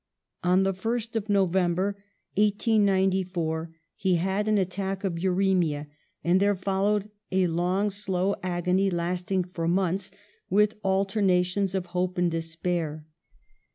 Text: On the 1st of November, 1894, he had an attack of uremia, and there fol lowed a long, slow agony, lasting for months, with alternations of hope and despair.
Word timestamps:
On 0.43 0.63
the 0.63 0.73
1st 0.73 1.15
of 1.15 1.29
November, 1.29 1.95
1894, 2.35 3.69
he 3.95 4.15
had 4.15 4.47
an 4.47 4.57
attack 4.57 5.03
of 5.03 5.13
uremia, 5.19 5.85
and 6.23 6.39
there 6.39 6.55
fol 6.55 6.85
lowed 6.85 7.11
a 7.31 7.45
long, 7.45 7.91
slow 7.91 8.35
agony, 8.41 8.89
lasting 8.89 9.43
for 9.43 9.67
months, 9.67 10.09
with 10.49 10.79
alternations 10.83 11.75
of 11.75 11.85
hope 11.93 12.17
and 12.17 12.31
despair. 12.31 13.05